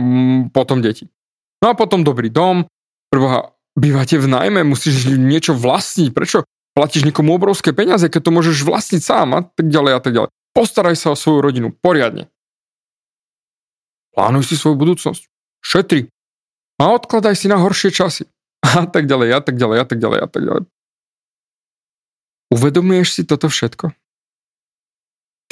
potom 0.53 0.77
deti. 0.77 1.09
No 1.57 1.73
a 1.73 1.73
potom 1.73 2.05
dobrý 2.05 2.29
dom, 2.29 2.69
prvoha, 3.09 3.57
bývate 3.73 4.21
v 4.21 4.29
najmä, 4.29 4.61
musíš 4.61 5.09
niečo 5.09 5.57
vlastniť, 5.57 6.13
prečo 6.13 6.45
platíš 6.77 7.09
niekomu 7.09 7.33
obrovské 7.33 7.73
peniaze, 7.73 8.05
keď 8.13 8.29
to 8.29 8.35
môžeš 8.35 8.61
vlastniť 8.61 9.01
sám 9.01 9.27
a 9.33 9.39
tak 9.41 9.73
ďalej 9.73 9.93
a 9.97 9.99
tak 10.05 10.13
ďalej. 10.13 10.29
Postaraj 10.53 10.93
sa 10.93 11.13
o 11.13 11.17
svoju 11.17 11.41
rodinu, 11.41 11.73
poriadne. 11.73 12.29
Plánuj 14.13 14.45
si 14.45 14.53
svoju 14.53 14.77
budúcnosť, 14.77 15.25
šetri 15.65 16.13
a 16.77 16.93
odkladaj 16.93 17.33
si 17.33 17.49
na 17.49 17.57
horšie 17.57 17.89
časy 17.89 18.29
a 18.61 18.85
tak 18.85 19.09
ďalej, 19.09 19.33
a 19.33 19.41
tak 19.41 19.57
ďalej, 19.57 19.77
a 19.81 19.85
tak 19.89 19.97
ďalej, 19.97 20.19
a 20.21 20.27
tak 20.29 20.43
ďalej. 20.45 20.63
Uvedomuješ 22.53 23.17
si 23.17 23.21
toto 23.25 23.49
všetko? 23.49 23.97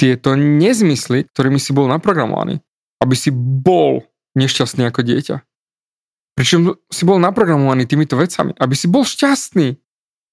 Tieto 0.00 0.34
nezmysly, 0.34 1.28
ktorými 1.30 1.60
si 1.60 1.70
bol 1.70 1.86
naprogramovaný, 1.86 2.60
aby 3.02 3.14
si 3.14 3.30
bol 3.34 4.06
nešťastný 4.34 4.88
ako 4.88 5.00
dieťa. 5.04 5.36
Pričom 6.32 6.80
si 6.88 7.02
bol 7.04 7.20
naprogramovaný 7.20 7.84
týmito 7.84 8.16
vecami, 8.16 8.56
aby 8.56 8.74
si 8.74 8.88
bol 8.88 9.04
šťastný. 9.04 9.76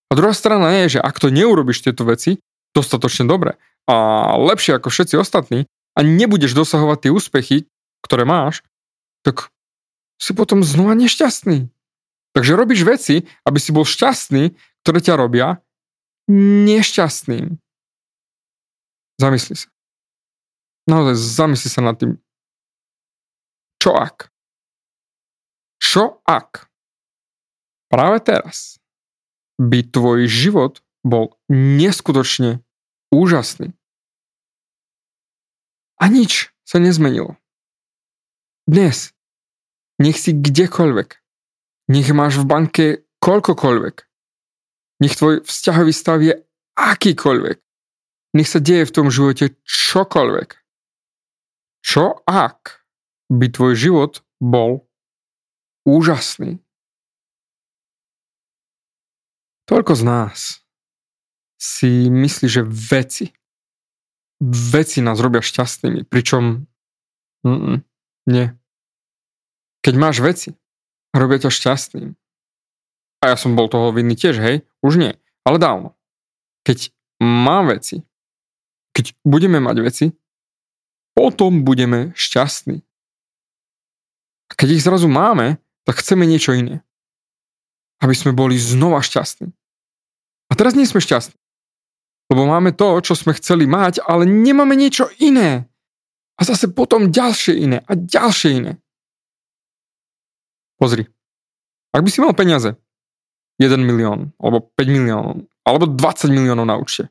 A 0.09 0.11
druhá 0.15 0.33
strana 0.33 0.83
je, 0.83 0.97
že 0.97 0.99
ak 1.03 1.19
to 1.19 1.29
neurobiš 1.29 1.83
tieto 1.85 2.07
veci 2.07 2.39
dostatočne 2.73 3.27
dobre 3.27 3.59
a 3.89 3.95
lepšie 4.37 4.77
ako 4.77 4.93
všetci 4.93 5.15
ostatní 5.17 5.65
a 5.97 5.99
nebudeš 6.05 6.53
dosahovať 6.53 6.97
tie 7.05 7.11
úspechy, 7.11 7.57
ktoré 8.05 8.23
máš, 8.23 8.63
tak 9.25 9.51
si 10.21 10.31
potom 10.31 10.63
znova 10.63 10.95
nešťastný. 10.95 11.67
Takže 12.31 12.53
robíš 12.55 12.85
veci, 12.85 13.25
aby 13.43 13.57
si 13.57 13.73
bol 13.73 13.83
šťastný, 13.83 14.53
ktoré 14.85 14.99
ťa 15.01 15.17
robia 15.17 15.59
nešťastným. 16.29 17.57
Zamysli 19.19 19.55
sa. 19.59 19.67
Naozaj 20.87 21.15
zamysli 21.19 21.69
sa 21.69 21.83
nad 21.83 21.99
tým. 21.99 22.15
Čo 23.83 23.99
ak? 23.99 24.31
Čo 25.83 26.23
ak? 26.23 26.71
Práve 27.91 28.23
teraz 28.23 28.79
by 29.59 29.83
tvoj 29.83 30.25
život 30.25 30.79
bol 31.03 31.35
neskutočne 31.51 32.63
úžasný. 33.11 33.75
A 35.99 36.07
nič 36.07 36.55
sa 36.63 36.79
nezmenilo. 36.79 37.35
Dnes 38.63 39.11
nech 39.99 40.15
si 40.15 40.31
kdekoľvek, 40.31 41.09
nech 41.91 42.07
máš 42.15 42.39
v 42.39 42.45
banke 42.47 42.85
koľkokoľvek, 43.19 43.95
nech 45.03 45.13
tvoj 45.19 45.43
vzťahový 45.43 45.91
stav 45.91 46.23
je 46.23 46.39
akýkoľvek. 46.79 47.59
Nech 48.33 48.49
sa 48.49 48.61
deje 48.61 48.85
v 48.85 48.93
tom 48.93 49.07
živote 49.09 49.57
čokoľvek. 49.65 50.49
Čo 51.81 52.21
ak 52.29 52.85
by 53.33 53.45
tvoj 53.49 53.73
život 53.73 54.21
bol 54.37 54.85
úžasný? 55.87 56.61
Toľko 59.65 59.93
z 59.93 60.03
nás 60.05 60.37
si 61.61 62.09
myslí, 62.09 62.47
že 62.49 62.65
veci, 62.65 63.29
veci 64.73 64.99
nás 65.01 65.21
robia 65.21 65.45
šťastnými, 65.45 66.09
pričom 66.09 66.65
nie. 68.25 68.45
Keď 69.79 69.93
máš 69.93 70.21
veci, 70.25 70.49
robia 71.13 71.37
ťa 71.37 71.53
šťastným, 71.53 72.09
a 73.19 73.23
ja 73.29 73.35
som 73.35 73.53
bol 73.53 73.67
toho 73.67 73.91
vinný 73.91 74.15
tiež, 74.15 74.39
hej, 74.39 74.63
už 74.79 74.93
nie, 74.95 75.13
ale 75.43 75.59
dávno. 75.59 75.93
Keď 76.63 76.95
mám 77.19 77.69
veci, 77.69 78.08
keď 78.99 79.15
budeme 79.23 79.63
mať 79.63 79.77
veci, 79.79 80.05
potom 81.15 81.63
budeme 81.63 82.11
šťastní. 82.19 82.83
A 84.51 84.53
keď 84.59 84.75
ich 84.75 84.83
zrazu 84.83 85.07
máme, 85.07 85.55
tak 85.87 86.03
chceme 86.03 86.27
niečo 86.27 86.51
iné. 86.51 86.83
Aby 88.03 88.11
sme 88.11 88.35
boli 88.35 88.59
znova 88.59 88.99
šťastní. 88.99 89.55
A 90.51 90.53
teraz 90.59 90.75
nie 90.75 90.83
sme 90.83 90.99
šťastní. 90.99 91.39
Lebo 92.27 92.43
máme 92.43 92.75
to, 92.75 92.99
čo 92.99 93.15
sme 93.15 93.31
chceli 93.39 93.71
mať, 93.71 94.03
ale 94.03 94.27
nemáme 94.27 94.75
niečo 94.75 95.07
iné. 95.23 95.63
A 96.35 96.43
zase 96.43 96.67
potom 96.67 97.07
ďalšie 97.07 97.55
iné 97.55 97.79
a 97.87 97.95
ďalšie 97.95 98.49
iné. 98.51 98.83
Pozri. 100.75 101.07
Ak 101.95 102.03
by 102.03 102.09
si 102.11 102.19
mal 102.19 102.35
peniaze, 102.35 102.75
1 103.63 103.79
milión, 103.79 104.35
alebo 104.43 104.59
5 104.75 104.91
miliónov, 104.91 105.47
alebo 105.63 105.87
20 105.87 106.35
miliónov 106.35 106.67
na 106.67 106.75
účte, 106.75 107.07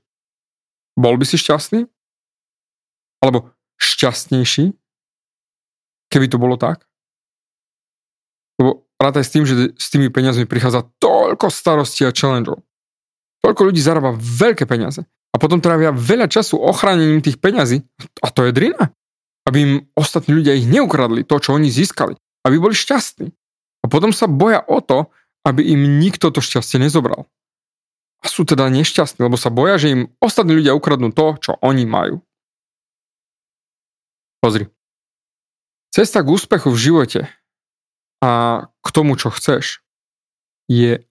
bol 0.98 1.14
by 1.14 1.22
si 1.22 1.38
šťastný? 1.38 1.86
Alebo 3.22 3.54
šťastnejší? 3.78 4.74
Keby 6.10 6.26
to 6.26 6.42
bolo 6.42 6.58
tak? 6.58 6.82
Lebo 8.58 8.90
rátaj 8.98 9.22
s 9.22 9.30
tým, 9.30 9.44
že 9.46 9.78
s 9.78 9.86
tými 9.94 10.10
peniazmi 10.10 10.50
prichádza 10.50 10.82
toľko 10.98 11.46
starostí 11.46 12.02
a 12.02 12.10
challengeov. 12.10 12.66
Toľko 13.38 13.70
ľudí 13.70 13.78
zarába 13.78 14.18
veľké 14.18 14.66
peniaze 14.66 15.06
a 15.30 15.36
potom 15.38 15.62
trávia 15.62 15.94
veľa 15.94 16.26
času 16.26 16.58
ochránením 16.58 17.22
tých 17.22 17.38
peňazí 17.38 17.86
a 18.18 18.28
to 18.34 18.50
je 18.50 18.50
drina. 18.50 18.90
Aby 19.46 19.58
im 19.64 19.72
ostatní 19.96 20.36
ľudia 20.36 20.52
ich 20.58 20.68
neukradli, 20.68 21.24
to, 21.24 21.40
čo 21.40 21.56
oni 21.56 21.72
získali. 21.72 22.12
Aby 22.44 22.60
boli 22.60 22.74
šťastní. 22.76 23.32
A 23.80 23.86
potom 23.88 24.12
sa 24.12 24.28
boja 24.28 24.60
o 24.66 24.84
to, 24.84 25.08
aby 25.46 25.64
im 25.64 26.02
nikto 26.02 26.28
to 26.28 26.44
šťastie 26.44 26.76
nezobral. 26.76 27.24
A 28.18 28.26
sú 28.26 28.42
teda 28.42 28.66
nešťastní, 28.66 29.22
lebo 29.22 29.38
sa 29.38 29.50
boja, 29.50 29.78
že 29.78 29.94
im 29.94 30.02
ostatní 30.18 30.58
ľudia 30.58 30.74
ukradnú 30.74 31.14
to, 31.14 31.38
čo 31.38 31.52
oni 31.62 31.86
majú. 31.86 32.18
Pozri. 34.42 34.70
Cesta 35.94 36.22
k 36.22 36.30
úspechu 36.30 36.70
v 36.70 36.78
živote 36.78 37.20
a 38.22 38.30
k 38.82 38.88
tomu, 38.90 39.14
čo 39.14 39.30
chceš, 39.30 39.82
je 40.66 41.02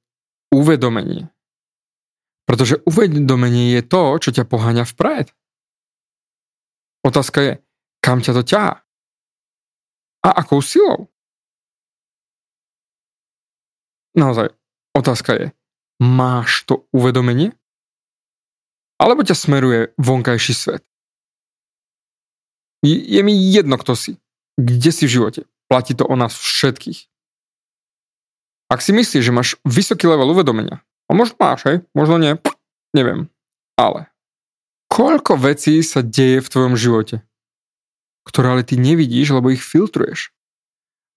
uvedomenie. 0.51 1.31
Pretože 2.47 2.79
uvedomenie 2.87 3.75
je 3.75 3.83
to, 3.83 4.15
čo 4.23 4.29
ťa 4.31 4.47
poháňa 4.47 4.87
vpred. 4.87 5.31
Otázka 7.03 7.39
je, 7.43 7.53
kam 7.99 8.23
ťa 8.23 8.31
to 8.39 8.43
ťahá? 8.43 8.73
A 10.23 10.29
akou 10.43 10.63
silou? 10.63 11.11
Naozaj, 14.15 14.49
otázka 14.97 15.31
je, 15.35 15.45
máš 16.01 16.66
to 16.66 16.86
uvedomenie? 16.94 17.54
Alebo 18.98 19.22
ťa 19.22 19.38
smeruje 19.38 19.94
vonkajší 20.01 20.54
svet? 20.54 20.84
Je, 22.86 23.22
mi 23.22 23.34
jedno, 23.34 23.77
kto 23.77 23.98
si. 23.98 24.18
Kde 24.58 24.89
si 24.94 25.06
v 25.06 25.13
živote. 25.22 25.42
Platí 25.70 25.94
to 25.94 26.06
o 26.06 26.16
nás 26.16 26.34
všetkých. 26.34 27.10
Ak 28.68 28.84
si 28.84 28.92
myslíš, 28.92 29.24
že 29.24 29.36
máš 29.36 29.56
vysoký 29.63 30.08
level 30.10 30.34
uvedomenia, 30.34 30.84
a 31.08 31.12
možno 31.16 31.39
máš, 31.39 31.63
hej, 31.63 31.77
možno 31.96 32.20
nie, 32.20 32.36
neviem. 32.92 33.32
Ale 33.80 34.12
koľko 34.92 35.39
vecí 35.39 35.80
sa 35.86 36.04
deje 36.04 36.44
v 36.44 36.51
tvojom 36.51 36.75
živote, 36.75 37.24
ktoré 38.27 38.60
ale 38.60 38.63
ty 38.68 38.75
nevidíš, 38.75 39.32
lebo 39.32 39.54
ich 39.54 39.63
filtruješ. 39.63 40.36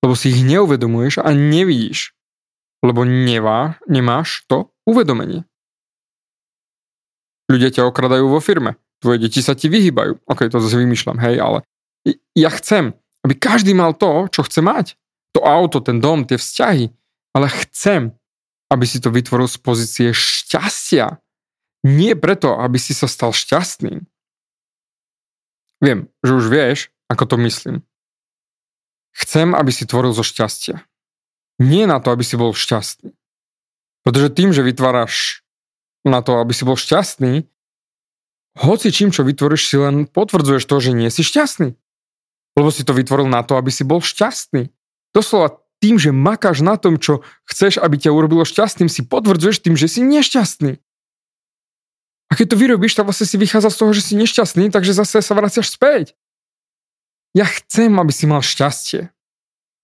Lebo 0.01 0.15
si 0.15 0.31
ich 0.31 0.47
neuvedomuješ 0.47 1.21
a 1.21 1.35
nevidíš. 1.35 2.15
Lebo 2.81 3.05
nevá, 3.05 3.77
nemáš 3.85 4.49
to 4.49 4.73
uvedomenie. 4.89 5.45
Ľudia 7.51 7.75
ťa 7.75 7.89
okradajú 7.91 8.31
vo 8.31 8.41
firme. 8.41 8.81
Tvoje 9.03 9.21
deti 9.21 9.41
sa 9.43 9.59
ti 9.59 9.69
vyhýbajú. 9.69 10.25
Ok, 10.29 10.49
to 10.49 10.63
zase 10.63 10.77
vymýšľam, 10.81 11.19
hej, 11.21 11.41
ale 11.41 11.59
ja 12.37 12.49
chcem, 12.53 12.97
aby 13.27 13.37
každý 13.37 13.77
mal 13.77 13.93
to, 13.93 14.29
čo 14.33 14.47
chce 14.47 14.61
mať. 14.65 14.87
To 15.37 15.45
auto, 15.45 15.85
ten 15.85 16.01
dom, 16.01 16.25
tie 16.25 16.41
vzťahy. 16.41 16.89
Ale 17.37 17.47
chcem, 17.67 18.17
aby 18.73 18.85
si 18.87 18.99
to 18.99 19.13
vytvoril 19.13 19.47
z 19.47 19.59
pozície 19.61 20.09
šťastia. 20.15 21.21
Nie 21.87 22.13
preto, 22.17 22.59
aby 22.59 22.77
si 22.77 22.93
sa 22.93 23.07
stal 23.07 23.33
šťastným. 23.35 24.05
Viem, 25.81 26.13
že 26.21 26.33
už 26.37 26.47
vieš, 26.53 26.79
ako 27.09 27.25
to 27.25 27.37
myslím. 27.41 27.77
Chcem, 29.17 29.57
aby 29.57 29.73
si 29.73 29.89
tvoril 29.89 30.13
zo 30.13 30.23
šťastia. 30.23 30.85
Nie 31.61 31.85
na 31.85 32.01
to, 32.01 32.11
aby 32.11 32.25
si 32.25 32.41
bol 32.41 32.57
šťastný. 32.57 33.13
Pretože 34.01 34.33
tým, 34.33 34.57
že 34.57 34.65
vytváraš 34.65 35.45
na 36.09 36.25
to, 36.25 36.41
aby 36.41 36.57
si 36.57 36.65
bol 36.65 36.81
šťastný, 36.81 37.45
hoci 38.59 38.89
čím, 38.91 39.13
čo 39.13 39.23
vytvoríš, 39.23 39.69
si 39.69 39.77
len 39.77 40.09
potvrdzuješ 40.09 40.65
to, 40.65 40.77
že 40.81 40.97
nie 40.97 41.13
si 41.13 41.21
šťastný. 41.21 41.77
Lebo 42.57 42.69
si 42.73 42.83
to 42.83 42.97
vytvoril 42.97 43.29
na 43.29 43.45
to, 43.45 43.55
aby 43.61 43.69
si 43.69 43.85
bol 43.85 44.03
šťastný. 44.03 44.73
Doslova 45.15 45.61
tým, 45.79 45.97
že 45.97 46.11
makáš 46.13 46.65
na 46.65 46.77
tom, 46.77 47.01
čo 47.01 47.25
chceš, 47.49 47.81
aby 47.81 47.97
ťa 47.97 48.11
urobilo 48.13 48.43
šťastným, 48.45 48.89
si 48.91 49.05
potvrdzuješ 49.07 49.65
tým, 49.65 49.77
že 49.77 49.87
si 49.87 50.01
nešťastný. 50.03 50.81
A 52.31 52.33
keď 52.39 52.55
to 52.55 52.61
vyrobíš, 52.61 52.95
tak 52.95 53.09
vlastne 53.09 53.27
si 53.27 53.37
vychádza 53.41 53.75
z 53.75 53.79
toho, 53.81 53.91
že 53.91 54.03
si 54.07 54.15
nešťastný, 54.15 54.71
takže 54.71 54.95
zase 54.95 55.19
sa 55.19 55.35
vraciaš 55.35 55.73
späť. 55.73 56.15
Ja 57.35 57.47
chcem, 57.47 57.91
aby 57.99 58.13
si 58.15 58.27
mal 58.27 58.43
šťastie. 58.43 59.11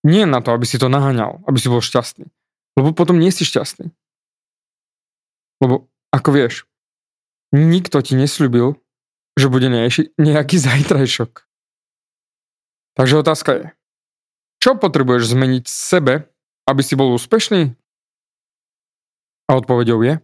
Nie 0.06 0.22
na 0.22 0.38
to, 0.38 0.54
aby 0.54 0.62
si 0.62 0.78
to 0.78 0.86
naháňal, 0.86 1.42
aby 1.50 1.58
si 1.58 1.66
bol 1.66 1.82
šťastný. 1.82 2.30
Lebo 2.78 2.94
potom 2.94 3.18
nie 3.18 3.34
si 3.34 3.42
šťastný. 3.42 3.90
Lebo, 5.58 5.90
ako 6.14 6.30
vieš, 6.30 6.70
nikto 7.50 7.98
ti 8.06 8.14
nesľúbil, 8.14 8.78
že 9.34 9.50
bude 9.50 9.66
nejaký 10.14 10.56
zajtrajšok. 10.66 11.42
Takže 12.96 13.14
otázka 13.20 13.50
je, 13.52 13.66
čo 14.62 14.78
potrebuješ 14.78 15.36
zmeniť 15.36 15.64
v 15.68 15.74
sebe, 15.74 16.14
aby 16.64 16.80
si 16.80 16.96
bol 16.96 17.12
úspešný? 17.12 17.76
A 19.46 19.50
odpovedou 19.54 20.00
je 20.02 20.18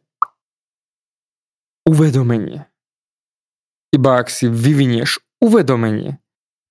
uvedomenie. 1.87 2.66
Iba 3.92 4.18
ak 4.18 4.33
si 4.33 4.49
vyvinieš 4.49 5.21
uvedomenie, 5.45 6.16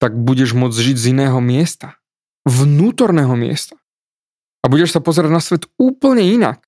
tak 0.02 0.18
budeš 0.18 0.58
môcť 0.58 0.74
žiť 0.74 0.98
z 0.98 1.06
iného 1.14 1.38
miesta. 1.38 2.01
Vnútorného 2.48 3.34
miesta. 3.38 3.78
A 4.62 4.70
budeš 4.70 4.94
sa 4.94 5.02
pozerať 5.02 5.32
na 5.34 5.42
svet 5.42 5.66
úplne 5.78 6.22
inak. 6.22 6.62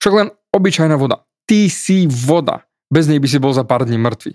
Však 0.00 0.12
len 0.16 0.28
obyčajná 0.52 0.96
voda. 0.96 1.24
Ty 1.44 1.68
si 1.68 2.08
voda. 2.08 2.64
Bez 2.88 3.06
nej 3.06 3.20
by 3.20 3.28
si 3.28 3.38
bol 3.38 3.52
za 3.52 3.64
pár 3.64 3.84
dní 3.84 4.00
mŕtvý. 4.00 4.32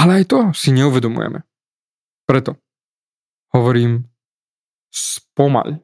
Ale 0.00 0.22
aj 0.22 0.24
to 0.32 0.38
si 0.56 0.72
neuvedomujeme. 0.72 1.44
Preto 2.24 2.56
hovorím 3.52 4.08
spomaľ 4.90 5.82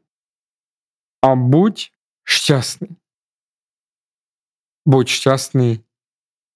a 1.23 1.29
buď 1.35 1.91
šťastný. 2.23 2.91
Buď 4.87 5.07
šťastný 5.11 5.83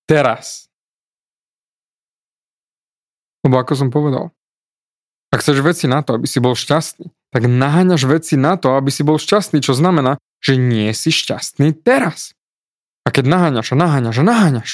teraz. 0.06 0.70
Lebo 3.42 3.58
ako 3.58 3.72
som 3.74 3.88
povedal, 3.90 4.30
ak 5.30 5.38
chceš 5.42 5.62
veci 5.62 5.86
na 5.86 6.02
to, 6.02 6.18
aby 6.18 6.26
si 6.26 6.42
bol 6.42 6.58
šťastný, 6.58 7.06
tak 7.30 7.46
naháňaš 7.46 8.02
veci 8.10 8.34
na 8.34 8.58
to, 8.58 8.74
aby 8.74 8.90
si 8.90 9.06
bol 9.06 9.16
šťastný, 9.16 9.62
čo 9.62 9.78
znamená, 9.78 10.18
že 10.42 10.58
nie 10.58 10.90
si 10.90 11.14
šťastný 11.14 11.70
teraz. 11.86 12.34
A 13.06 13.14
keď 13.14 13.30
naháňaš 13.30 13.72
a 13.72 13.76
naháňaš 13.78 14.16
a 14.18 14.24
naháňaš, 14.26 14.70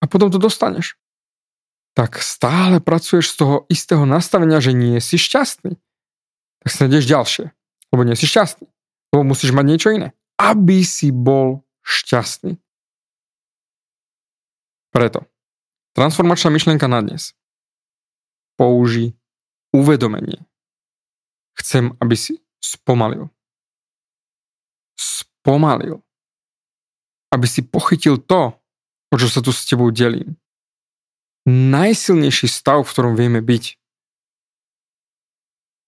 a 0.00 0.04
potom 0.08 0.32
to 0.32 0.40
dostaneš, 0.40 0.96
tak 1.94 2.18
stále 2.18 2.80
pracuješ 2.80 3.34
z 3.34 3.36
toho 3.36 3.56
istého 3.68 4.08
nastavenia, 4.08 4.58
že 4.58 4.72
nie 4.72 4.98
si 4.98 5.20
šťastný. 5.20 5.76
Tak 6.64 6.70
sa 6.72 6.88
ideš 6.88 7.06
ďalšie, 7.06 7.44
lebo 7.92 8.02
nie 8.02 8.16
si 8.16 8.24
šťastný. 8.24 8.66
Lebo 9.12 9.22
musíš 9.26 9.52
mať 9.52 9.66
niečo 9.66 9.88
iné, 9.92 10.16
aby 10.40 10.80
si 10.86 11.12
bol 11.12 11.66
šťastný. 11.84 12.56
Preto, 14.90 15.26
transformačná 15.94 16.50
myšlienka 16.50 16.88
na 16.90 17.04
dnes. 17.04 17.36
Použi 18.58 19.19
uvedomenie. 19.72 20.44
Chcem, 21.58 21.94
aby 22.00 22.16
si 22.16 22.40
spomalil. 22.60 23.30
Spomalil. 24.96 26.02
Aby 27.30 27.46
si 27.46 27.62
pochytil 27.62 28.18
to, 28.18 28.54
o 29.10 29.14
čo 29.14 29.30
sa 29.30 29.40
tu 29.42 29.54
s 29.54 29.66
tebou 29.66 29.90
delím 29.94 30.40
najsilnejší 31.48 32.48
stav, 32.48 32.84
v 32.84 32.92
ktorom 32.92 33.14
vieme 33.16 33.40
byť. 33.40 33.76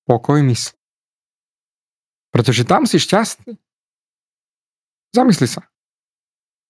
Pokoj 0.08 0.40
mysl. 0.48 0.74
Pretože 2.32 2.64
tam 2.64 2.88
si 2.88 2.96
šťastný. 2.96 3.60
Zamysli 5.12 5.46
sa. 5.46 5.68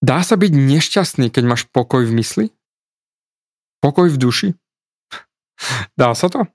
Dá 0.02 0.26
sa 0.26 0.34
byť 0.34 0.50
nešťastný, 0.50 1.30
keď 1.30 1.44
máš 1.46 1.62
pokoj 1.70 2.02
v 2.02 2.18
mysli? 2.18 2.46
Pokoj 3.78 4.10
v 4.10 4.18
duši? 4.18 4.48
Dá 5.94 6.10
sa 6.18 6.26
to? 6.26 6.50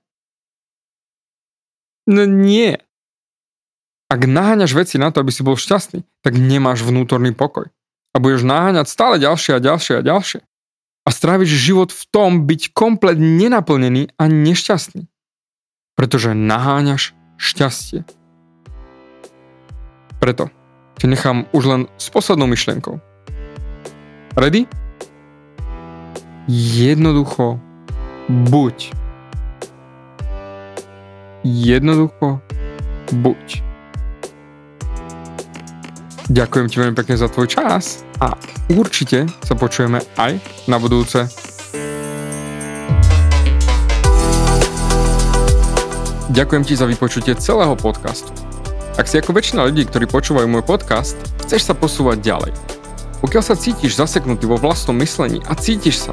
No 2.08 2.24
nie. 2.24 2.80
Ak 4.08 4.24
naháňaš 4.24 4.72
veci 4.72 4.96
na 4.96 5.12
to, 5.12 5.20
aby 5.20 5.28
si 5.28 5.44
bol 5.44 5.60
šťastný, 5.60 6.00
tak 6.24 6.40
nemáš 6.40 6.80
vnútorný 6.80 7.36
pokoj. 7.36 7.68
A 8.16 8.16
budeš 8.16 8.48
naháňať 8.48 8.88
stále 8.88 9.20
ďalšie 9.20 9.60
a 9.60 9.60
ďalšie 9.60 9.94
a 10.00 10.02
ďalšie 10.02 10.40
a 11.04 11.08
stráviš 11.08 11.56
život 11.56 11.88
v 11.88 12.04
tom 12.12 12.44
byť 12.44 12.76
komplet 12.76 13.16
nenaplnený 13.16 14.12
a 14.20 14.28
nešťastný. 14.28 15.08
Pretože 15.96 16.36
naháňaš 16.36 17.16
šťastie. 17.40 18.04
Preto 20.20 20.52
ťa 21.00 21.06
nechám 21.08 21.38
už 21.56 21.64
len 21.64 21.82
s 21.96 22.12
poslednou 22.12 22.44
myšlienkou. 22.44 23.00
Ready? 24.36 24.68
Jednoducho 26.48 27.56
buď. 28.28 29.07
Jednoducho 31.48 32.44
buď. 33.24 33.64
Ďakujem 36.28 36.66
ti 36.68 36.76
veľmi 36.76 36.92
pekne 36.92 37.16
za 37.16 37.32
tvoj 37.32 37.48
čas 37.48 38.04
a 38.20 38.36
určite 38.76 39.24
sa 39.40 39.56
počujeme 39.56 40.04
aj 40.20 40.36
na 40.68 40.76
budúce. 40.76 41.24
Ďakujem 46.28 46.64
ti 46.68 46.76
za 46.76 46.84
vypočutie 46.84 47.32
celého 47.40 47.72
podcastu. 47.80 48.28
Ak 49.00 49.08
si 49.08 49.16
ako 49.16 49.32
väčšina 49.32 49.64
ľudí, 49.64 49.88
ktorí 49.88 50.04
počúvajú 50.04 50.44
môj 50.52 50.68
podcast, 50.68 51.16
chceš 51.48 51.64
sa 51.64 51.72
posúvať 51.72 52.28
ďalej. 52.28 52.52
Pokiaľ 53.24 53.40
sa 53.40 53.56
cítiš 53.56 53.96
zaseknutý 53.96 54.44
vo 54.44 54.60
vlastnom 54.60 55.00
myslení 55.00 55.40
a 55.48 55.56
cítiš 55.56 55.96
sa, 55.96 56.12